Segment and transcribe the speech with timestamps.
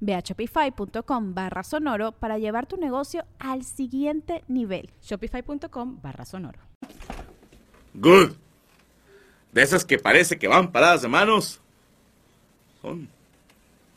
[0.00, 4.90] Ve a shopify.com barra sonoro para llevar tu negocio al siguiente nivel.
[5.02, 6.60] Shopify.com barra sonoro.
[7.94, 8.32] Good.
[9.52, 11.60] De esas que parece que van paradas de manos.
[12.82, 13.08] Son,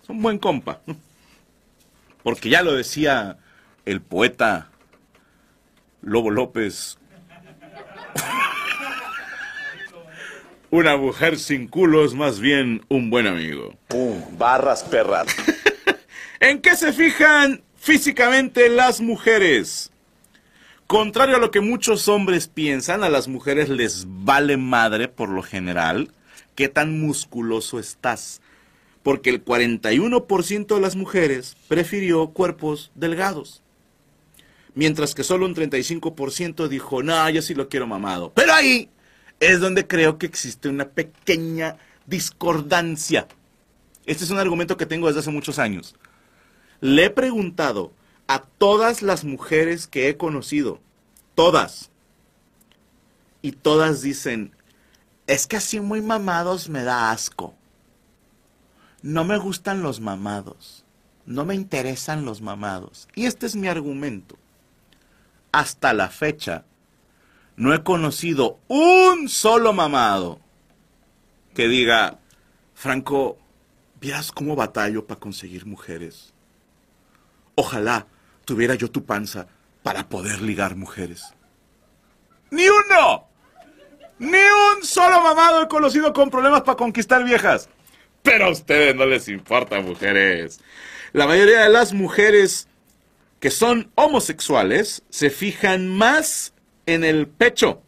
[0.05, 0.81] son buen compa.
[2.23, 3.37] Porque ya lo decía
[3.85, 4.69] el poeta
[6.01, 6.97] Lobo López.
[10.71, 13.75] Una mujer sin culo es más bien un buen amigo.
[13.89, 15.27] Pum, barras perras.
[16.39, 19.91] ¿En qué se fijan físicamente las mujeres?
[20.87, 25.43] Contrario a lo que muchos hombres piensan, a las mujeres les vale madre por lo
[25.43, 26.13] general
[26.55, 28.41] qué tan musculoso estás.
[29.03, 33.61] Porque el 41% de las mujeres prefirió cuerpos delgados.
[34.73, 38.31] Mientras que solo un 35% dijo, no, yo sí lo quiero mamado.
[38.33, 38.89] Pero ahí
[39.41, 41.75] es donde creo que existe una pequeña
[42.05, 43.27] discordancia.
[44.05, 45.95] Este es un argumento que tengo desde hace muchos años.
[46.79, 47.91] Le he preguntado
[48.27, 50.79] a todas las mujeres que he conocido,
[51.35, 51.89] todas,
[53.41, 54.55] y todas dicen,
[55.25, 57.55] es que así muy mamados me da asco.
[59.01, 60.85] No me gustan los mamados.
[61.25, 63.07] No me interesan los mamados.
[63.15, 64.37] Y este es mi argumento.
[65.51, 66.65] Hasta la fecha,
[67.55, 70.39] no he conocido un solo mamado
[71.53, 72.19] que diga,
[72.73, 73.37] Franco,
[73.99, 76.33] ¿vieras cómo batallo para conseguir mujeres?
[77.55, 78.07] Ojalá
[78.45, 79.47] tuviera yo tu panza
[79.83, 81.33] para poder ligar mujeres.
[82.49, 83.27] ¡Ni uno!
[84.19, 84.37] ¡Ni
[84.75, 87.69] un solo mamado he conocido con problemas para conquistar viejas!
[88.23, 90.59] Pero a ustedes no les importa, mujeres.
[91.11, 92.67] La mayoría de las mujeres
[93.39, 96.53] que son homosexuales se fijan más
[96.93, 97.81] en el pecho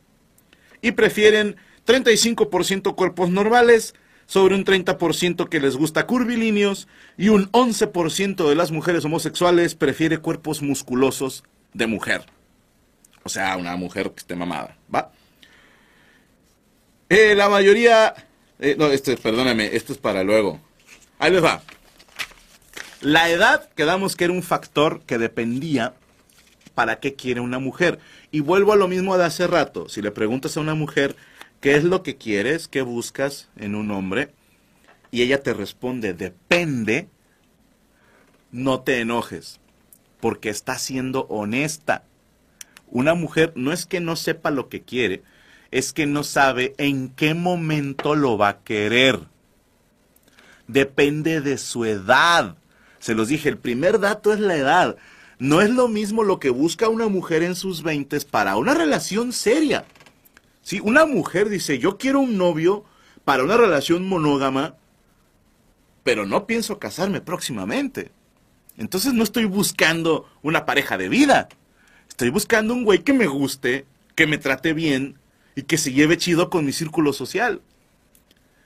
[0.81, 1.56] y prefieren
[1.86, 6.88] 35% cuerpos normales sobre un 30% que les gusta curvilíneos
[7.18, 11.44] y un 11% de las mujeres homosexuales prefiere cuerpos musculosos
[11.74, 12.24] de mujer.
[13.24, 15.12] O sea, una mujer que esté mamada, ¿va?
[17.09, 18.14] Eh, la mayoría...
[18.59, 20.59] Eh, no, este, perdóname, esto es para luego.
[21.20, 21.62] Ahí les va.
[23.02, 25.94] La edad, quedamos que era un factor que dependía
[26.75, 28.00] para qué quiere una mujer.
[28.31, 29.89] Y vuelvo a lo mismo de hace rato.
[29.89, 31.16] Si le preguntas a una mujer
[31.61, 34.31] qué es lo que quieres, qué buscas en un hombre,
[35.11, 37.07] y ella te responde, depende,
[38.51, 39.59] no te enojes,
[40.19, 42.03] porque está siendo honesta.
[42.88, 45.23] Una mujer no es que no sepa lo que quiere,
[45.72, 49.19] es que no sabe en qué momento lo va a querer.
[50.67, 52.55] Depende de su edad.
[53.00, 54.97] Se los dije, el primer dato es la edad.
[55.40, 59.34] No es lo mismo lo que busca una mujer en sus veintes para una relación
[59.34, 59.86] seria.
[60.62, 62.86] Si una mujer dice, yo quiero un novio
[63.26, 64.76] para una relación monógama,
[66.04, 68.12] pero no pienso casarme próximamente.
[68.78, 71.50] Entonces no estoy buscando una pareja de vida.
[72.10, 75.18] Estoy buscando un güey que me guste, que me trate bien
[75.56, 77.62] y que se lleve chido con mi círculo social.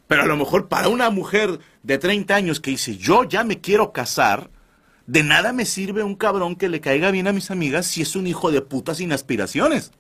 [0.08, 3.60] Pero a lo mejor para una mujer de 30 años que dice, yo ya me
[3.60, 4.50] quiero casar,
[5.08, 8.16] de nada me sirve un cabrón que le caiga bien a mis amigas si es
[8.16, 9.92] un hijo de puta sin aspiraciones.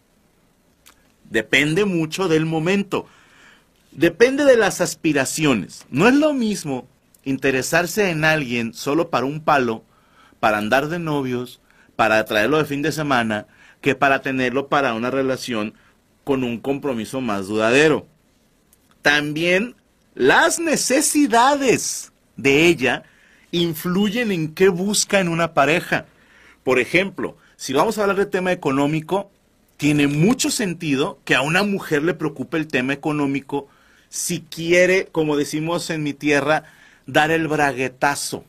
[1.29, 3.07] Depende mucho del momento.
[3.92, 5.86] Depende de las aspiraciones.
[5.89, 6.88] No es lo mismo
[7.24, 9.83] interesarse en alguien solo para un palo,
[10.42, 11.62] para andar de novios,
[11.95, 13.48] para traerlo de fin de semana,
[13.80, 15.74] que para tenerlo para una relación
[16.25, 18.06] con un compromiso más duradero.
[19.01, 19.75] También
[20.15, 23.03] las necesidades de ella
[23.52, 26.06] influyen en qué busca en una pareja.
[26.64, 29.32] Por ejemplo, si vamos a hablar de tema económico,
[29.78, 33.68] tiene mucho sentido que a una mujer le preocupe el tema económico
[34.10, 36.64] si quiere, como decimos en mi tierra,
[37.06, 38.44] dar el braguetazo.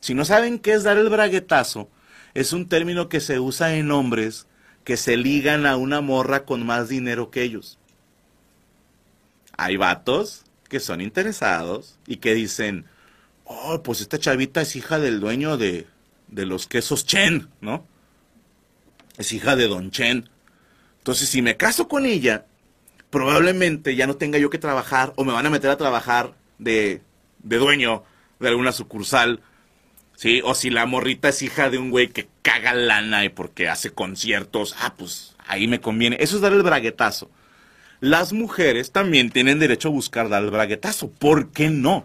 [0.00, 1.88] Si no saben qué es dar el braguetazo,
[2.34, 4.46] es un término que se usa en hombres
[4.84, 7.78] que se ligan a una morra con más dinero que ellos.
[9.56, 12.84] Hay vatos que son interesados y que dicen,
[13.46, 15.86] oh, pues esta chavita es hija del dueño de,
[16.28, 17.86] de los quesos Chen, ¿no?
[19.16, 20.28] Es hija de Don Chen.
[20.98, 22.46] Entonces, si me caso con ella,
[23.10, 27.00] probablemente ya no tenga yo que trabajar o me van a meter a trabajar de,
[27.42, 28.04] de dueño
[28.40, 29.40] de alguna sucursal.
[30.16, 30.40] ¿Sí?
[30.44, 33.90] O si la morrita es hija de un güey que caga lana y porque hace
[33.90, 36.16] conciertos, ah, pues ahí me conviene.
[36.20, 37.30] Eso es dar el braguetazo.
[38.00, 41.10] Las mujeres también tienen derecho a buscar dar el braguetazo.
[41.10, 42.02] ¿Por qué no?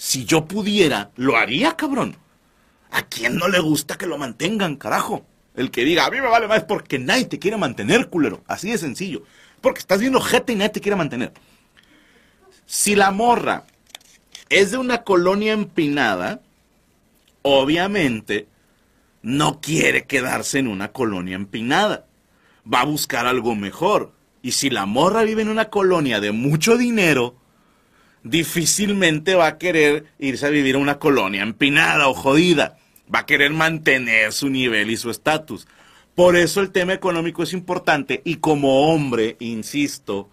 [0.00, 2.16] Si yo pudiera, lo haría, cabrón.
[2.90, 5.26] ¿A quién no le gusta que lo mantengan, carajo?
[5.54, 8.42] El que diga, a mí me vale más porque nadie te quiere mantener, culero.
[8.46, 9.24] Así de sencillo.
[9.60, 11.34] Porque estás viendo gente y nadie te quiere mantener.
[12.64, 13.64] Si la morra
[14.48, 16.40] es de una colonia empinada,
[17.42, 18.48] obviamente
[19.20, 22.06] no quiere quedarse en una colonia empinada.
[22.64, 24.14] Va a buscar algo mejor.
[24.40, 27.36] Y si la morra vive en una colonia de mucho dinero,
[28.22, 32.76] difícilmente va a querer irse a vivir a una colonia empinada o jodida.
[33.12, 35.66] Va a querer mantener su nivel y su estatus.
[36.14, 40.28] Por eso el tema económico es importante y como hombre, insisto,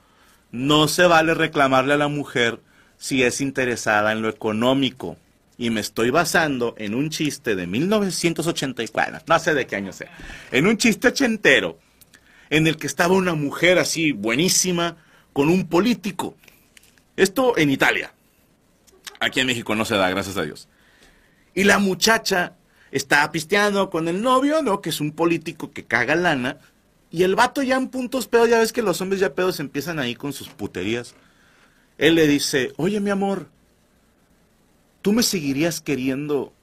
[0.51, 2.59] no se vale reclamarle a la mujer
[2.97, 5.17] si es interesada en lo económico.
[5.57, 10.11] Y me estoy basando en un chiste de 1984, no sé de qué año sea,
[10.51, 11.79] en un chiste ochentero,
[12.49, 14.97] en el que estaba una mujer así buenísima
[15.33, 16.35] con un político.
[17.17, 18.13] Esto en Italia.
[19.19, 20.69] Aquí en México no se da, gracias a Dios.
[21.53, 22.55] Y la muchacha
[22.91, 24.79] está pisteando con el novio, ¿no?
[24.79, 26.59] Que es un político que caga lana.
[27.09, 29.97] Y el vato ya en puntos pedos, ya ves que los hombres ya pedos empiezan
[29.99, 31.15] ahí con sus puterías.
[31.97, 33.49] Él le dice, oye mi amor,
[35.01, 36.53] ¿tú me seguirías queriendo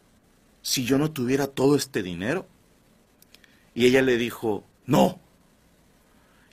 [0.62, 2.46] si yo no tuviera todo este dinero?
[3.74, 5.18] Y ella le dijo, no.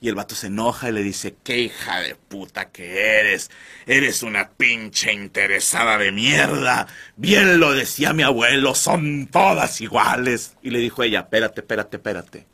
[0.03, 3.51] Y el vato se enoja y le dice, qué hija de puta que eres.
[3.85, 6.87] Eres una pinche interesada de mierda.
[7.17, 10.57] Bien lo decía mi abuelo, son todas iguales.
[10.63, 12.47] Y le dijo ella, espérate, espérate, espérate.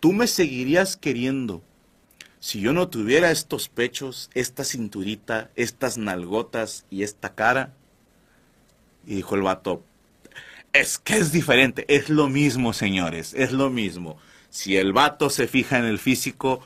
[0.00, 1.62] ¿Tú me seguirías queriendo
[2.40, 7.74] si yo no tuviera estos pechos, esta cinturita, estas nalgotas y esta cara?
[9.06, 9.84] Y dijo el vato,
[10.72, 14.18] es que es diferente, es lo mismo, señores, es lo mismo.
[14.52, 16.60] Si el vato se fija en el físico,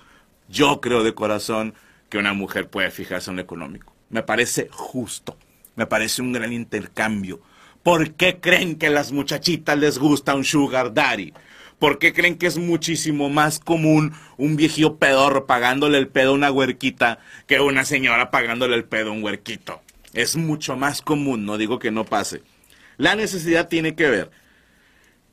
[0.48, 1.72] yo creo de corazón
[2.08, 3.94] que una mujer puede fijarse en lo económico.
[4.10, 5.38] Me parece justo,
[5.76, 7.40] me parece un gran intercambio.
[7.84, 11.32] ¿Por qué creen que a las muchachitas les gusta un sugar daddy?
[11.78, 16.34] ¿Por qué creen que es muchísimo más común un viejillo pedorro pagándole el pedo a
[16.34, 19.80] una huerquita que una señora pagándole el pedo a un huerquito?
[20.12, 22.42] Es mucho más común, no digo que no pase.
[22.96, 24.32] La necesidad tiene que ver.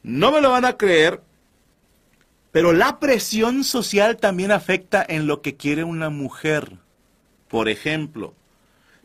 [0.04, 1.20] No me lo van a creer,
[2.54, 6.78] pero la presión social también afecta en lo que quiere una mujer.
[7.50, 8.34] Por ejemplo,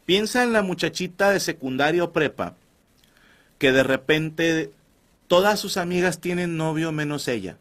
[0.06, 2.54] piensa en la muchachita de secundaria o prepa
[3.58, 4.72] que de repente
[5.28, 7.58] Todas sus amigas tienen novio menos ella.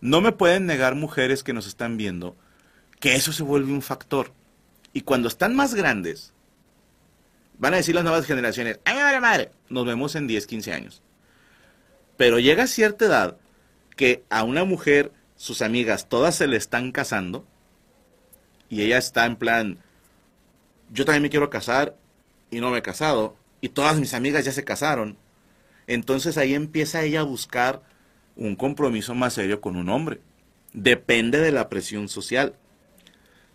[0.00, 2.36] No me pueden negar mujeres que nos están viendo
[2.98, 4.32] que eso se vuelve un factor.
[4.92, 6.32] Y cuando están más grandes,
[7.58, 9.50] van a decir las nuevas generaciones, ¡ay, madre, madre!
[9.68, 11.02] Nos vemos en 10, 15 años.
[12.16, 13.36] Pero llega cierta edad
[13.96, 17.46] que a una mujer, sus amigas, todas se le están casando,
[18.68, 19.78] y ella está en plan,
[20.90, 21.96] yo también me quiero casar
[22.50, 25.16] y no me he casado, y todas mis amigas ya se casaron,
[25.86, 27.82] entonces ahí empieza ella a buscar
[28.36, 30.20] un compromiso más serio con un hombre.
[30.72, 32.56] Depende de la presión social.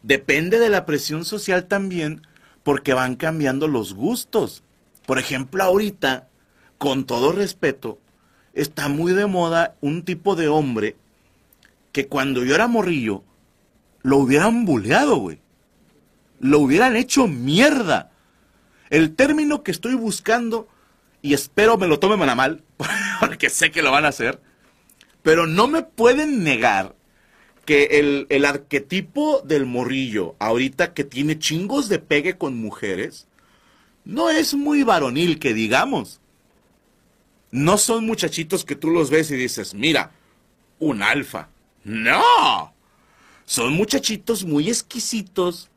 [0.04, 2.22] Depende de la presión social también
[2.64, 4.64] porque van cambiando los gustos.
[5.06, 6.30] Por ejemplo, ahorita,
[6.78, 8.00] con todo respeto,
[8.54, 10.96] está muy de moda un tipo de hombre
[11.92, 13.24] que cuando yo era morrillo,
[14.02, 15.40] lo hubieran buleado, güey.
[16.40, 18.12] Lo hubieran hecho mierda.
[18.90, 20.68] El término que estoy buscando
[21.22, 22.64] y espero me lo tomen a mal,
[23.20, 24.40] porque sé que lo van a hacer,
[25.22, 26.96] pero no me pueden negar
[27.66, 33.28] que el, el, arquetipo del morrillo, ahorita que tiene chingos de pegue con mujeres,
[34.06, 36.19] no es muy varonil, que digamos.
[37.52, 40.12] No son muchachitos que tú los ves y dices, mira,
[40.80, 41.50] un alfa.
[41.84, 42.74] No.
[43.46, 45.70] Son muchachitos muy exquisitos,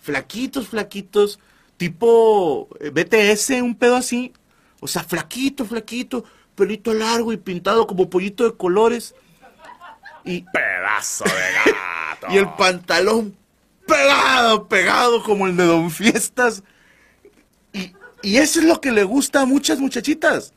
[0.00, 1.40] flaquitos, flaquitos,
[1.76, 4.32] tipo eh, BTS, un pedo así,
[4.80, 9.14] o sea, flaquito, flaquito, pelito largo y pintado como pollito de colores.
[10.24, 12.26] Y pedazo de gato.
[12.30, 13.36] y el pantalón
[13.86, 16.62] pegado, pegado como el de Don Fiestas.
[17.72, 17.92] Y,
[18.22, 20.52] y eso es lo que le gusta a muchas muchachitas.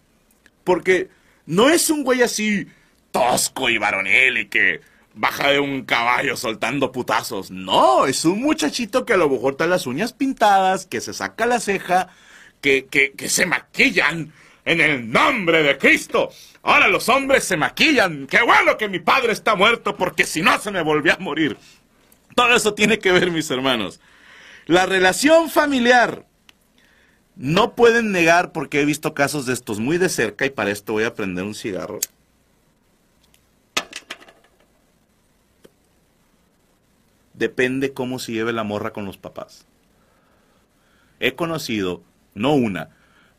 [0.63, 1.09] Porque
[1.45, 2.67] no es un güey así
[3.11, 4.81] tosco y varonil y que
[5.13, 7.51] baja de un caballo soltando putazos.
[7.51, 11.45] No, es un muchachito que a lo mejor trae las uñas pintadas, que se saca
[11.45, 12.09] la ceja,
[12.61, 14.31] que, que, que se maquillan
[14.65, 16.29] en el nombre de Cristo.
[16.61, 18.27] Ahora los hombres se maquillan.
[18.27, 21.57] Qué bueno que mi padre está muerto porque si no se me volvió a morir.
[22.35, 23.99] Todo eso tiene que ver, mis hermanos.
[24.65, 26.25] La relación familiar.
[27.41, 30.91] No pueden negar porque he visto casos de estos muy de cerca y para esto
[30.91, 31.99] voy a prender un cigarro.
[37.33, 39.65] Depende cómo se lleve la morra con los papás.
[41.21, 42.03] He conocido,
[42.33, 42.89] no una,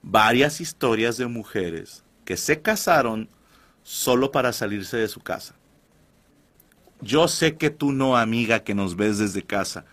[0.00, 3.28] varias historias de mujeres que se casaron
[3.83, 5.57] solo para salirse de su casa.
[7.02, 9.85] Yo sé que tú no, amiga, que nos ves desde casa.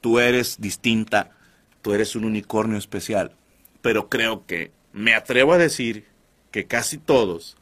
[0.00, 1.32] Tú eres distinta,
[1.84, 3.36] tú eres un unicornio especial.
[3.82, 6.06] Pero creo que me atrevo a decir
[6.50, 7.58] que casi todos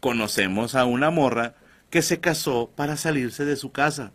[0.00, 1.54] conocemos a una morra
[1.90, 4.10] que se casó para salirse de su casa.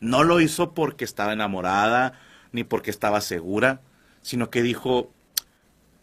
[0.00, 2.20] No lo hizo porque estaba enamorada,
[2.52, 3.80] ni porque estaba segura,
[4.20, 5.10] sino que dijo,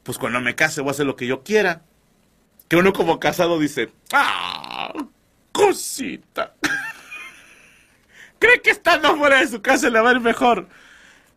[0.02, 1.84] pues cuando me case voy a hacer lo que yo quiera.
[2.70, 4.94] Que uno como casado dice, ah,
[5.52, 6.56] cosita.
[8.40, 10.68] ¿Cree que estando fuera de su casa le va a ir mejor?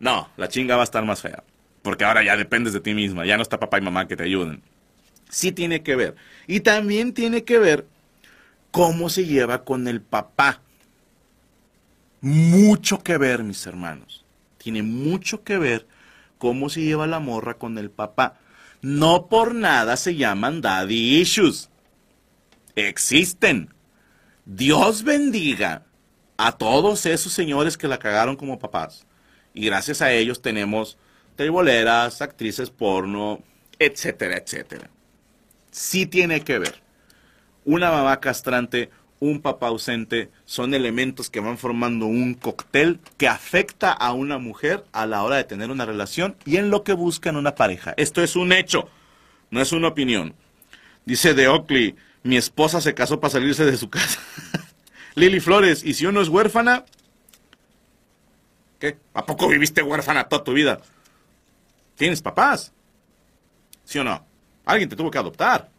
[0.02, 1.44] No, la chinga va a estar más fea.
[1.80, 4.24] Porque ahora ya dependes de ti misma, ya no está papá y mamá que te
[4.24, 4.60] ayuden.
[5.30, 6.16] Sí tiene que ver.
[6.48, 7.86] Y también tiene que ver
[8.72, 10.60] cómo se lleva con el papá.
[12.20, 14.24] Mucho que ver, mis hermanos.
[14.58, 15.86] Tiene mucho que ver
[16.36, 18.40] cómo se lleva la morra con el papá.
[18.80, 21.70] No por nada se llaman daddy issues.
[22.74, 23.72] Existen.
[24.46, 25.84] Dios bendiga
[26.36, 29.06] a todos esos señores que la cagaron como papás.
[29.54, 30.98] Y gracias a ellos tenemos
[31.36, 33.42] triboleras, actrices porno,
[33.78, 34.90] etcétera, etcétera.
[35.70, 36.82] Sí tiene que ver.
[37.64, 38.90] Una mamá castrante,
[39.20, 44.84] un papá ausente, son elementos que van formando un cóctel que afecta a una mujer
[44.92, 47.94] a la hora de tener una relación y en lo que buscan una pareja.
[47.96, 48.88] Esto es un hecho,
[49.50, 50.34] no es una opinión.
[51.04, 54.20] Dice de Oakley, mi esposa se casó para salirse de su casa.
[55.14, 56.84] Lili Flores, ¿y si uno es huérfana?
[58.82, 58.98] ¿Qué?
[59.14, 60.80] ¿A poco viviste huérfana toda tu vida?
[61.94, 62.72] ¿Tienes papás?
[63.84, 64.26] ¿Sí o no?
[64.64, 65.70] Alguien te tuvo que adoptar.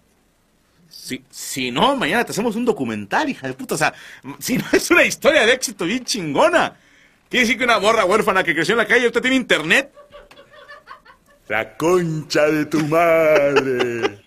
[0.88, 3.76] Si, si no, mañana te hacemos un documental, hija de puta.
[3.76, 3.94] O sea,
[4.40, 6.78] si no es una historia de éxito bien chingona.
[7.28, 9.94] Quiere decir que una morra huérfana que creció en la calle, usted tiene internet.
[11.50, 14.24] La concha de tu madre.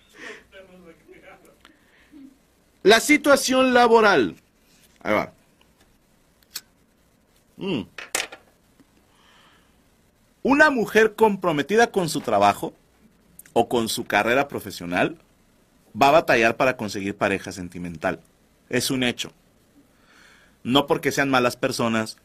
[2.83, 4.35] La situación laboral.
[5.01, 5.33] Ahí va.
[7.55, 7.81] Mm.
[10.49, 12.73] Una mujer comprometida con su trabajo
[13.51, 15.17] o con su carrera profesional
[16.01, 18.21] va a batallar para conseguir pareja sentimental.
[18.69, 19.33] Es un hecho.
[20.63, 22.15] No porque sean malas personas,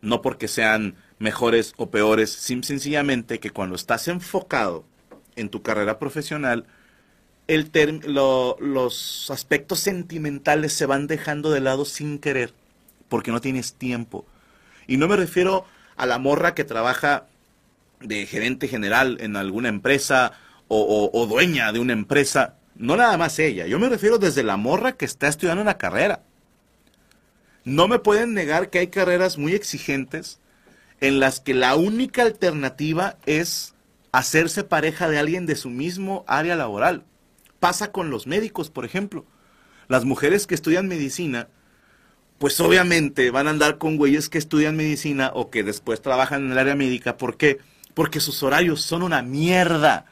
[0.00, 4.86] no porque sean mejores o peores, sim sencillamente que cuando estás enfocado
[5.36, 6.64] en tu carrera profesional,
[7.46, 12.54] los aspectos sentimentales se van dejando de lado sin querer,
[13.10, 14.24] porque no tienes tiempo.
[14.86, 15.66] Y no me refiero
[15.98, 17.26] a la morra que trabaja
[18.00, 20.32] de gerente general en alguna empresa
[20.68, 22.56] o, dueña de una empresa.
[22.76, 23.66] No nada más ella.
[23.66, 26.22] Yo me refiero desde la morra que está estudiando una carrera.
[27.64, 30.38] No me pueden negar que hay carreras muy exigentes
[31.00, 33.74] en las que la única alternativa es
[34.12, 37.04] hacerse pareja de alguien de su mismo área laboral.
[37.60, 39.24] Pasa con los médicos, por ejemplo.
[39.88, 41.48] Las mujeres que estudian medicina,
[42.38, 46.52] pues obviamente van a andar con güeyes que estudian medicina o que después trabajan en
[46.52, 47.16] el área médica.
[47.16, 47.56] ¿Por qué?
[47.56, 47.68] Porque
[48.20, 50.06] sus horarios son una mierda.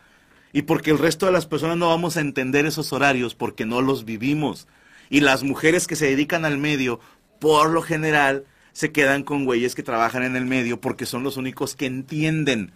[0.52, 3.80] Y porque el resto de las personas no vamos a entender esos horarios porque no
[3.80, 4.66] los vivimos.
[5.08, 6.98] Y las mujeres que se dedican al medio,
[7.38, 11.36] por lo general, se quedan con güeyes que trabajan en el medio porque son los
[11.36, 12.72] únicos que entienden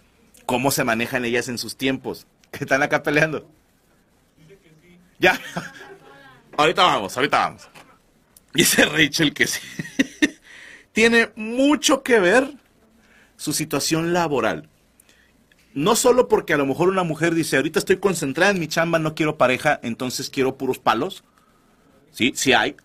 [0.46, 2.26] cómo se manejan ellas en sus tiempos.
[2.52, 3.50] Que están acá peleando.
[5.18, 5.40] Ya.
[6.56, 7.68] ahorita vamos, ahorita vamos.
[8.54, 9.60] Dice Rachel que sí.
[10.92, 12.54] Tiene mucho que ver
[13.36, 14.69] su situación laboral.
[15.72, 18.98] No solo porque a lo mejor una mujer dice, ahorita estoy concentrada en mi chamba,
[18.98, 21.22] no quiero pareja, entonces quiero puros palos.
[22.10, 22.76] Sí, sí hay.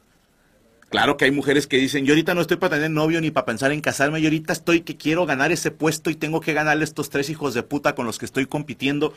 [0.89, 3.45] Claro que hay mujeres que dicen, yo ahorita no estoy para tener novio ni para
[3.45, 6.83] pensar en casarme, yo ahorita estoy que quiero ganar ese puesto y tengo que ganarle
[6.83, 9.13] estos tres hijos de puta con los que estoy compitiendo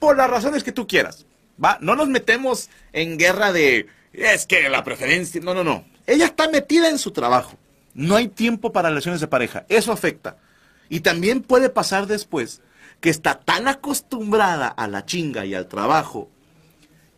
[0.00, 1.24] por las razones que tú quieras.
[1.62, 5.84] Va, no nos metemos en guerra de es que la preferencia, no, no, no.
[6.06, 7.58] Ella está metida en su trabajo.
[7.94, 9.66] No hay tiempo para relaciones de pareja.
[9.68, 10.36] Eso afecta.
[10.88, 12.60] Y también puede pasar después
[13.04, 16.30] que está tan acostumbrada a la chinga y al trabajo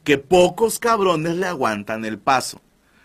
[0.03, 2.61] que pocos cabrones le aguantan el paso.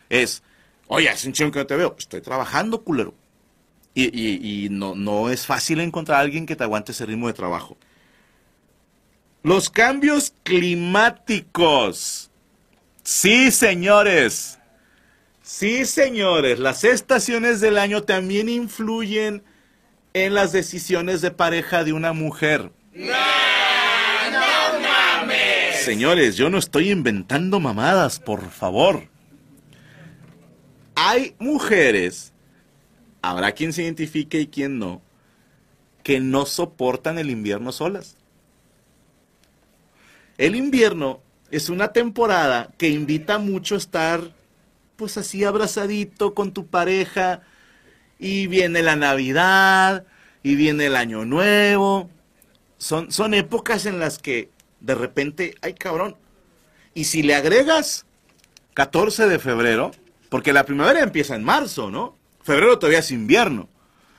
[0.09, 0.41] Es,
[0.87, 1.95] oye, hace un chingo que no te veo.
[1.95, 3.13] Estoy trabajando, culero.
[3.93, 7.27] Y, y- y no, no es fácil encontrar a alguien que te aguante ese ritmo
[7.27, 7.77] de trabajo.
[9.43, 12.31] Los cambios climáticos.
[13.03, 14.57] Sí, señores.
[15.43, 16.57] Sí, señores.
[16.57, 19.43] Las estaciones del año también influyen
[20.13, 22.71] en las decisiones de pareja de una mujer.
[25.83, 29.07] Señores, yo no estoy inventando mamadas, por favor.
[30.95, 32.33] Hay mujeres,
[33.21, 35.01] habrá quien se identifique y quien no,
[36.03, 38.17] que no soportan el invierno solas.
[40.37, 44.31] El invierno es una temporada que invita mucho a estar,
[44.95, 47.41] pues así abrazadito con tu pareja,
[48.21, 50.05] y viene la Navidad,
[50.43, 52.09] y viene el Año Nuevo.
[52.77, 54.49] Son, son épocas en las que
[54.79, 56.15] de repente, ay cabrón,
[56.93, 58.05] y si le agregas
[58.75, 59.91] 14 de febrero,
[60.29, 62.15] porque la primavera empieza en marzo, ¿no?
[62.43, 63.67] Febrero todavía es invierno.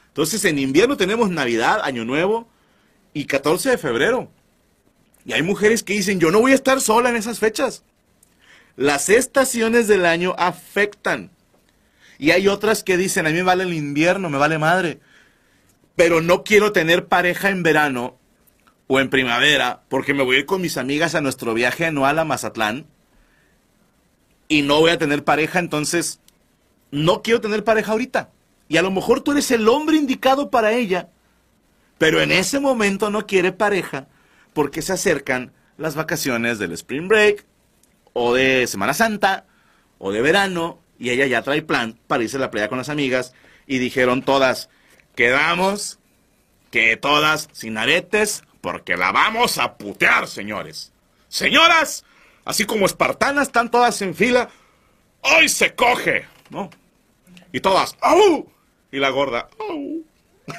[0.08, 2.48] Entonces en invierno tenemos Navidad, Año Nuevo
[3.14, 4.30] y 14 de febrero.
[5.24, 7.84] Y hay mujeres que dicen, yo no voy a estar sola en esas fechas.
[8.76, 11.30] Las estaciones del año afectan.
[12.22, 15.00] Y hay otras que dicen, a mí me vale el invierno, me vale madre.
[15.96, 18.16] Pero no quiero tener pareja en verano
[18.86, 22.86] o en primavera porque me voy con mis amigas a nuestro viaje anual a Mazatlán.
[24.46, 26.20] Y no voy a tener pareja, entonces
[26.92, 28.30] no quiero tener pareja ahorita.
[28.68, 31.08] Y a lo mejor tú eres el hombre indicado para ella,
[31.98, 34.06] pero en ese momento no quiere pareja
[34.52, 37.44] porque se acercan las vacaciones del Spring Break
[38.12, 39.46] o de Semana Santa
[39.98, 42.88] o de verano y ella ya trae plan para irse a la playa con las
[42.88, 43.34] amigas
[43.66, 44.68] y dijeron todas,
[45.16, 45.98] quedamos
[46.70, 50.92] que todas sin aretes porque la vamos a putear, señores.
[51.26, 52.04] Señoras,
[52.44, 54.48] así como espartanas, están todas en fila.
[55.22, 56.70] Hoy se coge, ¿no?
[57.50, 58.48] Y todas, ¡au!
[58.92, 60.04] Y la gorda, ¡au!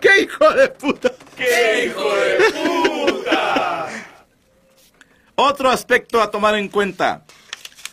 [0.00, 1.12] ¡Qué hijo de puta!
[1.36, 4.05] ¡Qué hijo de puta!
[5.38, 7.26] Otro aspecto a tomar en cuenta.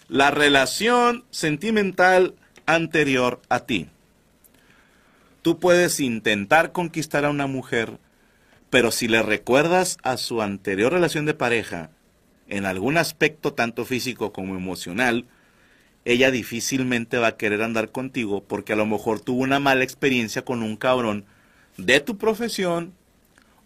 [0.08, 3.89] La relación sentimental anterior a ti.
[5.41, 7.99] Tú puedes intentar conquistar a una mujer,
[8.69, 11.89] pero si le recuerdas a su anterior relación de pareja,
[12.47, 15.25] en algún aspecto tanto físico como emocional,
[16.06, 20.45] ella difícilmente va a querer andar contigo porque a lo mejor tuvo una mala experiencia
[20.45, 21.25] con un cabrón
[21.75, 22.93] de tu profesión,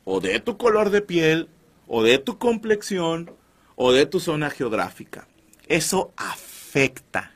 [0.03, 1.47] o de tu color de piel,
[1.87, 3.36] o de tu complexión,
[3.77, 5.27] o de tu zona geográfica.
[5.67, 7.31] Eso afecta.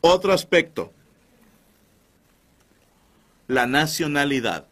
[0.00, 0.92] Otro aspecto,
[3.46, 4.66] la nacionalidad.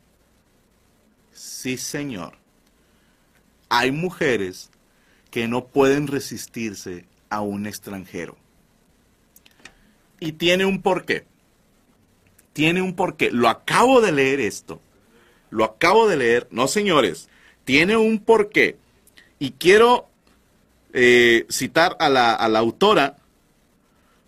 [1.32, 2.34] Sí, señor.
[3.68, 4.70] Hay mujeres
[5.30, 8.36] que no pueden resistirse a un extranjero.
[10.20, 11.26] Y tiene un porqué.
[12.52, 13.30] Tiene un porqué.
[13.30, 14.80] Lo acabo de leer esto.
[15.50, 16.48] Lo acabo de leer.
[16.50, 17.28] No, señores.
[17.64, 18.76] Tiene un porqué.
[19.38, 20.11] Y quiero
[20.92, 23.16] eh, citar a la, a la autora,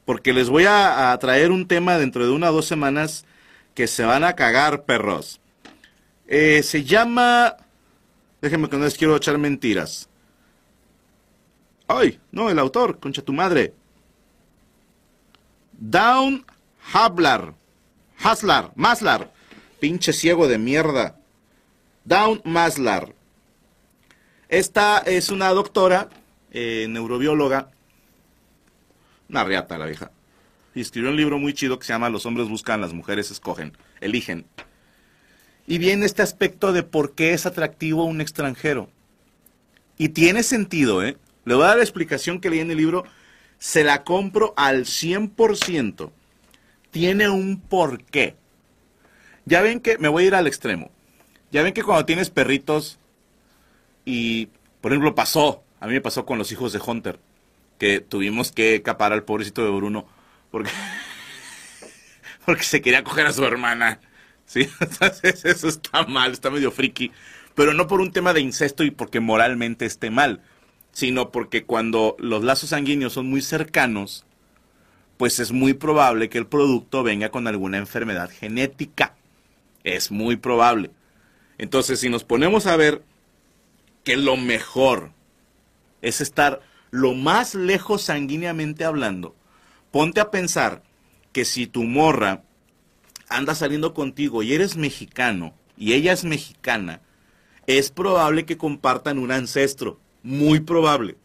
[0.04, 3.24] porque les voy a, traer un tema dentro de una o dos semanas
[3.74, 5.40] que se van a cagar, perros.
[6.26, 7.56] Eh, se llama...
[8.40, 10.08] Déjenme que no les quiero echar mentiras.
[11.86, 13.74] Ay, no, el autor, concha tu madre.
[15.72, 16.44] Down
[16.92, 17.54] Hablar.
[18.22, 19.32] Haslar, Maslar.
[19.80, 21.16] Pinche ciego de mierda.
[22.04, 23.14] Down Maslar.
[24.48, 26.10] Esta es una doctora,
[26.54, 27.70] eh, neurobióloga.
[29.28, 30.10] Una reata la vieja.
[30.74, 33.76] Y escribió un libro muy chido que se llama Los hombres buscan, las mujeres escogen,
[34.00, 34.46] eligen.
[35.66, 38.88] Y viene este aspecto de por qué es atractivo un extranjero.
[39.98, 41.16] Y tiene sentido, ¿eh?
[41.44, 43.04] Le voy a dar la explicación que leí en el libro.
[43.58, 46.10] Se la compro al 100%.
[46.90, 48.36] Tiene un porqué.
[49.44, 50.90] Ya ven que, me voy a ir al extremo.
[51.50, 52.98] Ya ven que cuando tienes perritos
[54.04, 54.48] y,
[54.80, 57.20] por ejemplo, pasó, a mí me pasó con los hijos de Hunter,
[57.78, 60.06] que tuvimos que capar al pobrecito de Bruno
[60.50, 60.70] porque,
[62.46, 64.00] porque se quería coger a su hermana.
[64.46, 64.66] ¿sí?
[65.22, 67.12] Eso está mal, está medio friki.
[67.54, 70.40] Pero no por un tema de incesto y porque moralmente esté mal,
[70.92, 74.24] sino porque cuando los lazos sanguíneos son muy cercanos,
[75.18, 79.16] pues es muy probable que el producto venga con alguna enfermedad genética.
[79.82, 80.92] Es muy probable.
[81.58, 83.02] Entonces, si nos ponemos a ver
[84.02, 85.12] que lo mejor
[86.04, 89.34] es estar lo más lejos sanguíneamente hablando,
[89.90, 90.82] ponte a pensar
[91.32, 92.42] que si tu morra
[93.28, 97.00] anda saliendo contigo y eres mexicano y ella es mexicana,
[97.66, 101.16] es probable que compartan un ancestro, muy probable.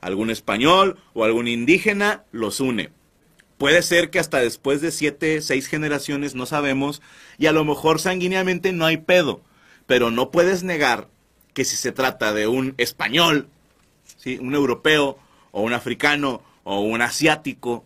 [0.00, 2.90] Algún español o algún indígena los une.
[3.58, 7.00] Puede ser que hasta después de siete, seis generaciones no sabemos
[7.38, 9.40] y a lo mejor sanguíneamente no hay pedo,
[9.86, 11.08] pero no puedes negar
[11.54, 13.48] que si se trata de un español,
[14.20, 14.38] ¿sí?
[14.38, 15.18] un europeo
[15.50, 17.84] o un africano o un asiático,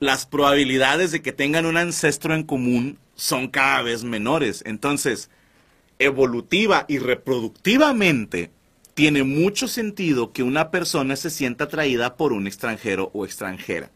[0.00, 4.62] las probabilidades de que tengan un ancestro en común son cada vez menores.
[4.66, 5.30] Entonces,
[5.98, 8.50] evolutiva y reproductivamente,
[8.94, 13.90] tiene mucho sentido que una persona se sienta atraída por un extranjero o extranjera.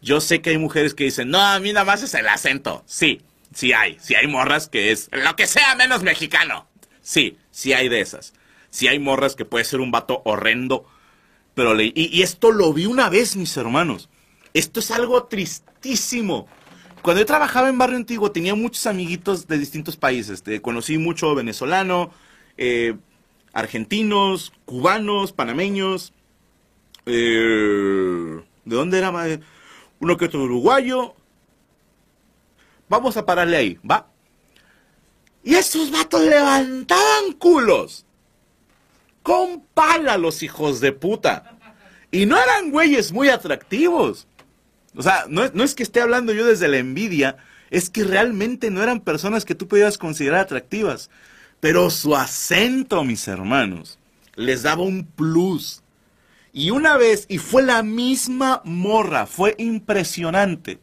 [0.00, 2.82] Yo sé que hay mujeres que dicen, no, a mí nada más es el acento.
[2.86, 3.22] Sí,
[3.54, 3.96] sí hay.
[4.00, 6.68] Sí hay morras que es lo que sea menos mexicano.
[7.00, 8.34] Sí, sí hay de esas.
[8.72, 10.86] Sí hay morras que puede ser un vato horrendo.
[11.54, 14.08] Pero y, esto lo vi una vez, mis hermanos.
[14.54, 16.48] Esto es algo tristísimo.
[17.02, 20.42] Cuando yo trabajaba en Barrio Antiguo tenía muchos amiguitos de distintos países.
[20.62, 22.12] conocí mucho venezolano,
[22.56, 22.96] eh,
[23.52, 26.14] argentinos, cubanos, panameños.
[27.04, 29.12] Eh, ¿De dónde era?
[30.00, 31.14] Uno que otro uruguayo.
[32.88, 34.08] Vamos a pararle ahí, ¿va?
[35.44, 38.06] Y esos vatos levantaban culos.
[39.22, 41.58] Con pala los hijos de puta.
[42.10, 44.26] Y no eran güeyes muy atractivos.
[44.94, 47.36] O sea, no, no, es que esté hablando yo desde la envidia,
[47.70, 51.10] es que realmente no eran personas que tú pudieras considerar atractivas.
[51.60, 53.98] Pero su acento, mis hermanos,
[54.34, 55.82] les daba un plus.
[56.52, 60.80] Y una vez, y fue la misma morra, fue impresionante.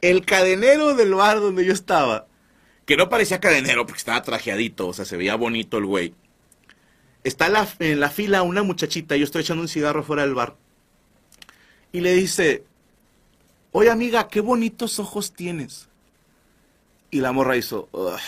[0.00, 2.26] El cadenero del bar donde yo estaba,
[2.86, 6.14] que no parecía cadenero porque estaba trajeadito, o sea, se veía bonito el güey.
[7.24, 7.46] Está
[7.78, 10.56] en la, fila una muchachita, yo estoy echando un cigarro fuera del bar.
[11.92, 12.64] Y le dice,
[13.70, 15.88] oye amiga, qué bonitos ojos tienes.
[17.10, 18.18] Y la morra hizo, Ugh.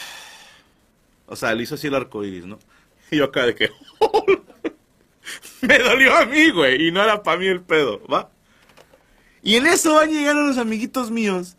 [1.27, 2.59] o sea, le hizo así el arco iris, ¿no?
[3.11, 3.71] Y yo acá de que,
[5.63, 8.31] me dolió a mí, güey, y no era para mí el pedo, ¿va?
[9.43, 11.57] Y en eso van llegando los amiguitos míos,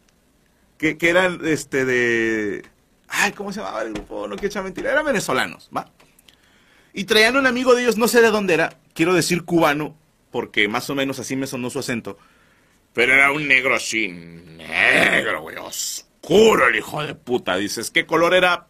[0.77, 2.65] que, que eran, este, de...
[3.07, 4.27] Ay, ¿cómo se llamaba el grupo?
[4.27, 5.91] No quiero echar mentira, eran venezolanos, ¿va?
[6.97, 9.97] Y traían un amigo de ellos, no sé de dónde era, quiero decir cubano,
[10.31, 12.17] porque más o menos así me sonó su acento.
[12.93, 17.57] Pero era un negro así, negro, güey, oscuro el hijo de puta.
[17.57, 18.67] Dices, ¿qué color era?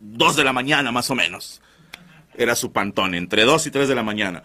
[0.00, 1.62] Dos de la mañana, más o menos.
[2.34, 4.42] Era su pantón, entre dos y tres de la mañana.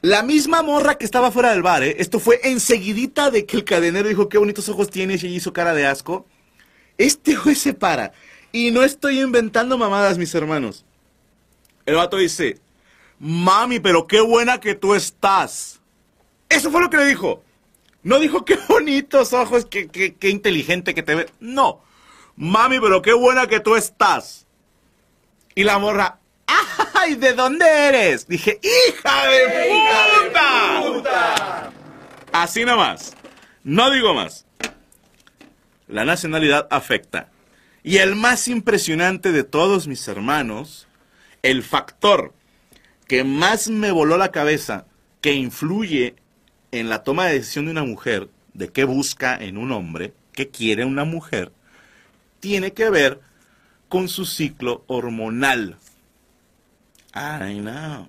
[0.00, 1.96] La misma morra que estaba fuera del bar, ¿eh?
[1.98, 5.74] Esto fue enseguidita de que el cadenero dijo, qué bonitos ojos tienes y hizo cara
[5.74, 6.26] de asco.
[6.96, 8.12] Este güey se para.
[8.50, 10.86] Y no estoy inventando mamadas, mis hermanos.
[11.86, 12.58] El vato dice,
[13.18, 15.80] mami, pero qué buena que tú estás.
[16.48, 17.42] Eso fue lo que le dijo.
[18.02, 21.30] No dijo qué bonitos ojos, qué, qué, qué inteligente que te ve.
[21.40, 21.82] No.
[22.36, 24.46] Mami, pero qué buena que tú estás.
[25.54, 26.18] Y la morra,
[26.94, 27.14] ¡ay!
[27.14, 28.26] ¿De dónde eres?
[28.26, 30.82] Dije, ¡hija de puta!
[30.82, 31.72] puta!
[32.32, 33.14] Así nomás.
[33.62, 34.46] No digo más.
[35.86, 37.28] La nacionalidad afecta.
[37.82, 40.83] Y el más impresionante de todos mis hermanos,
[41.44, 42.32] el factor
[43.06, 44.86] que más me voló la cabeza,
[45.20, 46.16] que influye
[46.72, 50.48] en la toma de decisión de una mujer, de qué busca en un hombre, qué
[50.48, 51.52] quiere una mujer,
[52.40, 53.20] tiene que ver
[53.90, 55.76] con su ciclo hormonal.
[57.12, 58.08] Ay, no.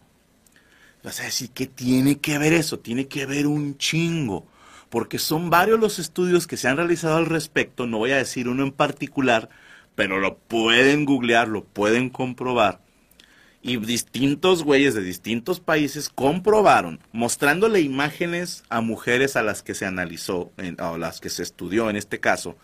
[1.04, 2.80] Vas a decir, ¿qué tiene que ver eso?
[2.80, 4.48] Tiene que ver un chingo.
[4.89, 7.86] Porque son varios los estudios que se han realizado al respecto.
[7.86, 9.50] No voy a decir uno en particular,
[9.93, 12.85] pero lo pueden googlear, lo pueden comprobar.
[13.67, 19.88] Y distintos güeyes de distintos países comprobaron, mostrándole imágenes a mujeres a las que se
[19.88, 22.56] analizó, a las que se estudió en este caso,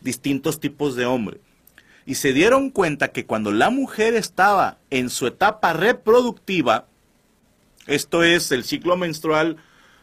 [0.00, 1.40] distintos tipos de hombre.
[2.06, 6.86] Y se dieron cuenta que cuando la mujer estaba en su etapa reproductiva,
[7.86, 9.58] esto es el ciclo menstrual,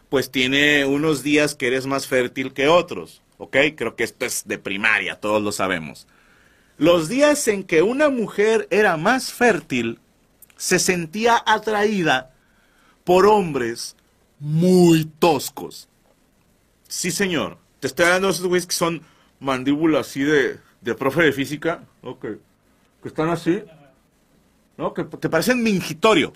[0.09, 3.57] pues tiene unos días que eres más fértil que otros, ¿ok?
[3.75, 6.05] Creo que esto es de primaria, todos lo sabemos.
[6.77, 9.99] Los días en que una mujer era más fértil,
[10.61, 12.35] se sentía atraída
[13.03, 13.95] por hombres
[14.37, 15.89] muy toscos.
[16.87, 17.57] Sí, señor.
[17.79, 19.01] Te estoy de esos güeyes que son
[19.39, 22.19] mandíbulas así de, de profe de física, ¿no?
[22.19, 22.37] que,
[23.03, 23.63] están así,
[24.77, 24.93] ¿no?
[24.93, 26.31] Que te parecen mingitorio.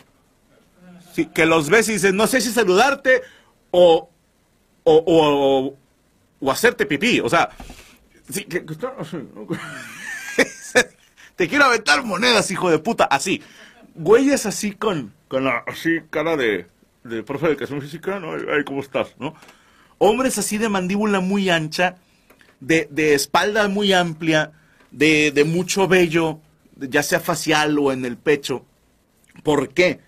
[1.13, 3.21] Sí, que los ves y dices, no sé si saludarte
[3.69, 4.09] o,
[4.85, 5.77] o, o,
[6.39, 7.19] o hacerte pipí.
[7.19, 7.51] O sea,
[8.27, 9.17] sí, que, están así,
[11.35, 13.43] te quiero aventar monedas, hijo de puta, así.
[13.95, 16.67] Güeyes así con, con la así cara de,
[17.03, 18.33] de profe de educación física, ¿no?
[18.33, 19.33] Ay, ¿cómo estás, no?
[19.97, 21.95] Hombres así de mandíbula muy ancha,
[22.59, 24.51] de, de espalda muy amplia,
[24.91, 26.39] de, de mucho vello,
[26.75, 28.65] ya sea facial o en el pecho.
[29.43, 30.01] ¿Por qué?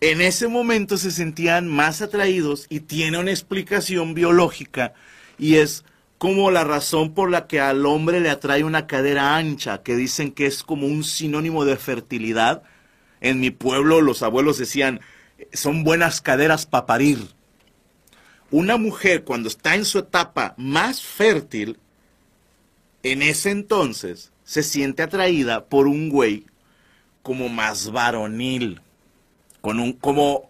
[0.00, 4.94] En ese momento se sentían más atraídos y tiene una explicación biológica
[5.38, 5.84] y es
[6.18, 10.32] como la razón por la que al hombre le atrae una cadera ancha, que dicen
[10.32, 12.62] que es como un sinónimo de fertilidad.
[13.20, 15.00] En mi pueblo los abuelos decían,
[15.52, 17.18] son buenas caderas para parir.
[18.50, 21.78] Una mujer cuando está en su etapa más fértil,
[23.02, 26.46] en ese entonces se siente atraída por un güey
[27.22, 28.80] como más varonil,
[29.60, 30.48] con un como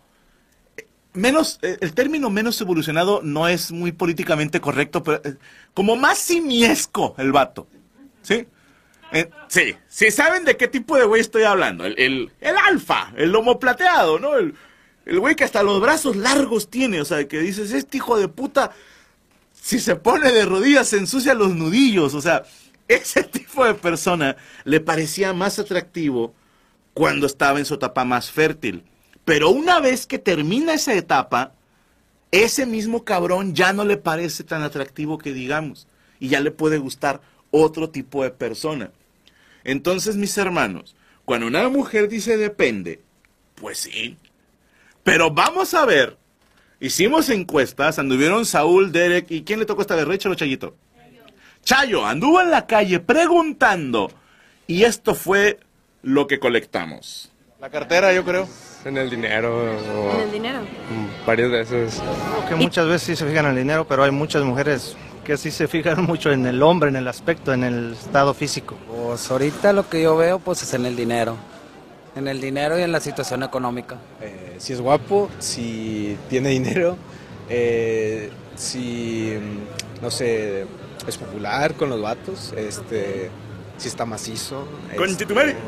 [1.12, 5.36] menos eh, el término menos evolucionado no es muy políticamente correcto, pero eh,
[5.74, 7.66] como más simiesco el vato.
[8.22, 8.46] ¿Sí?
[9.12, 13.12] Eh, sí, sí saben de qué tipo de güey estoy hablando, el, el, el alfa,
[13.16, 14.36] el lomo plateado, ¿no?
[14.36, 14.54] El,
[15.06, 18.28] el güey que hasta los brazos largos tiene, o sea, que dices, este hijo de
[18.28, 18.72] puta,
[19.54, 22.42] si se pone de rodillas se ensucia los nudillos, o sea,
[22.88, 26.34] ese tipo de persona le parecía más atractivo
[26.92, 28.84] cuando estaba en su etapa más fértil.
[29.24, 31.52] Pero una vez que termina esa etapa,
[32.30, 35.86] ese mismo cabrón ya no le parece tan atractivo que digamos,
[36.20, 38.90] y ya le puede gustar otro tipo de persona.
[39.64, 40.94] Entonces, mis hermanos,
[41.24, 43.02] cuando una mujer dice depende,
[43.54, 44.16] pues sí,
[45.02, 46.16] pero vamos a ver.
[46.80, 50.76] Hicimos encuestas, anduvieron Saúl, Derek, ¿y quién le tocó esta vez, Rachel o Chayito?
[51.64, 54.12] Chayo, anduvo en la calle preguntando,
[54.66, 55.58] y esto fue
[56.02, 57.32] lo que colectamos.
[57.60, 58.48] La cartera, yo creo.
[58.84, 59.56] En el dinero.
[59.56, 60.60] o ¿En el dinero?
[61.26, 62.00] Varias veces.
[62.00, 64.96] Creo que muchas veces sí se fijan en el dinero, pero hay muchas mujeres
[65.28, 68.76] que sí se fijan mucho en el hombre, en el aspecto, en el estado físico.
[68.90, 71.36] Pues ahorita lo que yo veo pues es en el dinero.
[72.16, 73.98] En el dinero y en la situación económica.
[74.22, 76.96] Eh, si es guapo, si tiene dinero,
[77.50, 80.64] eh, si, mm, no sé,
[81.06, 83.28] es popular con los vatos, este,
[83.76, 84.66] si está macizo.
[84.94, 85.26] este,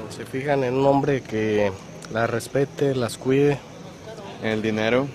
[0.08, 1.70] Se fijan en un hombre que
[2.10, 3.58] las respete, las cuide.
[4.42, 5.06] En el dinero.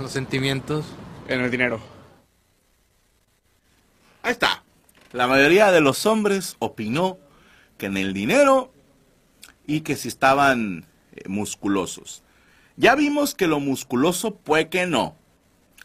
[0.00, 0.86] Los sentimientos.
[1.28, 1.93] En el dinero.
[4.24, 4.64] Ahí está.
[5.12, 7.18] La mayoría de los hombres opinó
[7.76, 8.72] que en el dinero
[9.66, 12.22] y que si estaban eh, musculosos.
[12.78, 15.14] Ya vimos que lo musculoso puede que no.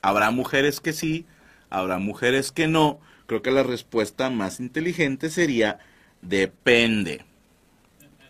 [0.01, 1.25] Habrá mujeres que sí,
[1.69, 3.01] habrá mujeres que no.
[3.27, 5.79] Creo que la respuesta más inteligente sería
[6.21, 7.25] depende.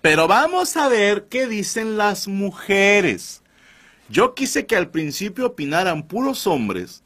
[0.01, 3.43] Pero vamos a ver qué dicen las mujeres.
[4.09, 7.03] Yo quise que al principio opinaran puros hombres.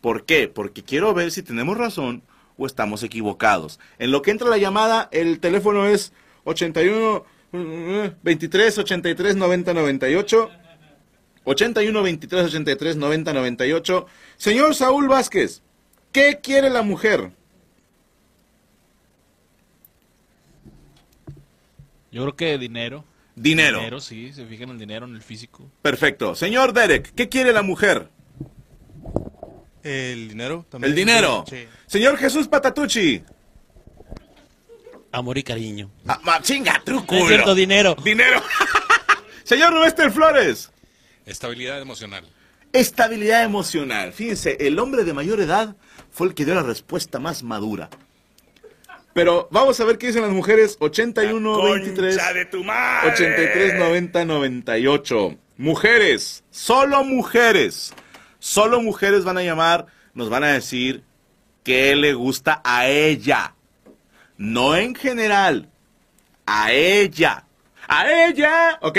[0.00, 0.48] ¿Por qué?
[0.48, 2.22] Porque quiero ver si tenemos razón
[2.56, 3.80] o estamos equivocados.
[3.98, 6.12] En lo que entra la llamada, el teléfono es
[6.44, 7.24] 81
[8.22, 10.50] 23 83 90 98.
[11.44, 14.06] 81 23 83 90 98.
[14.36, 15.62] Señor Saúl Vázquez,
[16.12, 17.30] ¿qué quiere la mujer?
[22.10, 23.04] Yo creo que dinero.
[23.34, 23.78] Dinero.
[23.78, 25.70] Dinero, sí, se fijan en el dinero, en el físico.
[25.82, 26.34] Perfecto.
[26.34, 28.08] Señor Derek, ¿qué quiere la mujer?
[29.86, 30.90] El dinero también.
[30.90, 31.44] El dinero.
[31.48, 31.64] Sí.
[31.86, 33.22] Señor Jesús Patatucci.
[35.12, 35.90] Amor y cariño.
[36.06, 37.14] Ah, ma- chinga, truco.
[37.14, 37.96] es cierto, dinero.
[38.04, 38.42] Dinero.
[39.44, 40.70] Señor Rubester Flores.
[41.24, 42.24] Estabilidad emocional.
[42.72, 44.12] Estabilidad emocional.
[44.12, 45.76] Fíjense, el hombre de mayor edad
[46.10, 47.88] fue el que dio la respuesta más madura.
[49.14, 50.76] Pero vamos a ver qué dicen las mujeres.
[50.80, 52.16] 81, 23.
[52.16, 53.12] Concha de tu madre.
[53.12, 55.36] 83, 90, 98.
[55.56, 57.94] Mujeres, solo mujeres.
[58.38, 61.02] Solo mujeres van a llamar, nos van a decir
[61.64, 63.54] qué le gusta a ella.
[64.36, 65.68] No en general.
[66.46, 67.44] A ella.
[67.88, 68.78] A ella.
[68.82, 68.98] ¿Ok?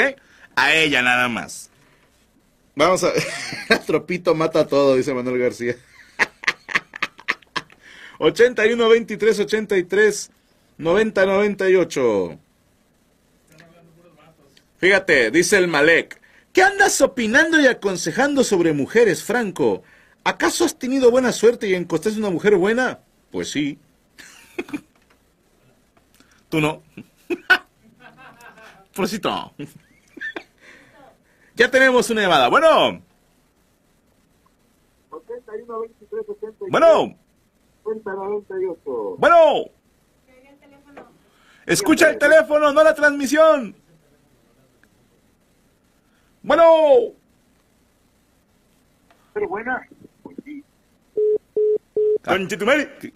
[0.56, 1.70] A ella nada más.
[2.76, 3.12] Vamos a
[3.86, 5.76] Tropito mata todo, dice Manuel García.
[8.20, 10.32] 81, 23, 83,
[10.78, 12.40] 90, 98.
[14.78, 16.22] Fíjate, dice el Malek.
[16.58, 19.84] ¿Qué andas opinando y aconsejando sobre mujeres, Franco?
[20.24, 23.00] ¿Acaso has tenido buena suerte y encontraste una mujer buena?
[23.32, 23.78] Pues sí.
[26.50, 26.82] Tú no.
[28.96, 29.54] Porcito.
[31.54, 32.48] ya tenemos una llamada.
[32.50, 33.04] Bueno.
[36.72, 37.16] Bueno.
[39.20, 39.66] Bueno.
[41.68, 43.76] Escucha el teléfono, no la transmisión.
[46.48, 47.14] Bueno.
[49.34, 49.86] Pero buena.
[52.24, 52.90] Conchetumare.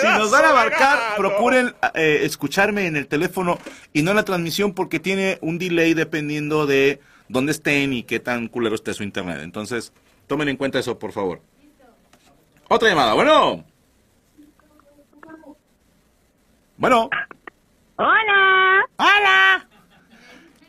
[0.00, 3.58] Si nos van a abarcar, procuren eh, escucharme en el teléfono
[3.92, 8.18] y no en la transmisión porque tiene un delay dependiendo de dónde estén y qué
[8.18, 9.40] tan culero esté su internet.
[9.42, 9.92] Entonces,
[10.26, 11.42] tomen en cuenta eso, por favor.
[12.68, 13.64] Otra llamada, bueno.
[16.78, 17.10] Bueno.
[17.96, 18.86] Hola.
[18.96, 19.68] Hola.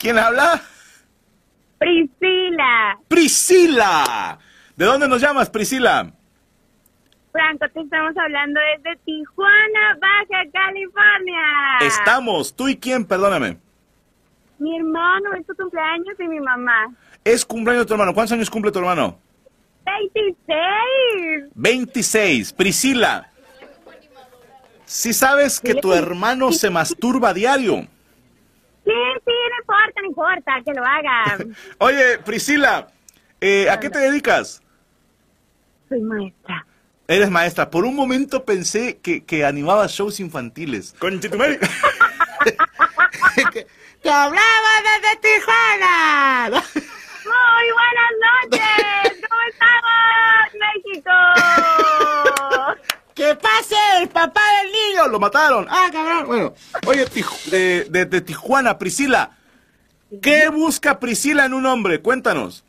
[0.06, 0.62] ¿Quién habla?
[1.80, 3.00] Priscila.
[3.08, 4.38] Priscila.
[4.76, 6.13] ¿De dónde nos llamas, Priscila?
[7.32, 11.80] Franco, te estamos hablando desde Tijuana, Baja California.
[11.82, 12.56] Estamos.
[12.56, 13.04] ¿Tú y quién?
[13.04, 13.58] Perdóname.
[14.60, 16.94] Mi hermano, es tu cumpleaños y mi mamá.
[17.24, 18.13] Es cumpleaños de tu hermano.
[18.13, 19.18] ¿Cuántos años cumple tu hermano?
[19.86, 21.52] 26.
[21.56, 22.54] 26.
[22.54, 23.32] Priscila.
[24.86, 27.88] Si sabes que tu hermano se masturba a diario.
[28.86, 28.91] Sí,
[29.26, 29.35] sí,
[29.65, 31.38] importa, no importa, que lo haga.
[31.80, 32.88] Oye, Priscila,
[33.41, 34.62] eh, ¿a qué te dedicas?
[35.89, 36.65] Soy maestra.
[37.08, 37.69] Eres maestra.
[37.69, 40.95] Por un momento pensé que, que animabas shows infantiles.
[40.99, 41.60] Conchetumare.
[44.01, 46.49] ¡Te hablaba desde Tijuana!
[46.49, 51.12] Muy buenas noches, ¿cómo estamos, México?
[53.15, 55.08] ¡Que pase el papá del niño!
[55.08, 55.65] Lo mataron.
[55.69, 56.25] Ah, cabrón.
[56.28, 56.54] Bueno,
[56.86, 57.06] oye,
[57.51, 59.32] de, de- de Tijuana, Priscila.
[60.22, 62.02] ¿Qué busca Priscila en un hombre?
[62.02, 62.64] Cuéntanos.